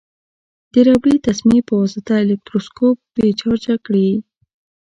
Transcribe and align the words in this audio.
د 0.71 0.73
ربړي 0.87 1.15
تسمې 1.27 1.59
په 1.67 1.73
واسطه 1.81 2.13
الکتروسکوپ 2.23 2.97
بې 3.15 3.27
چارجه 3.39 3.75
کړئ. 3.85 4.09